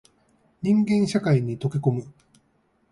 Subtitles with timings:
[0.63, 2.11] 人間社会に溶け込む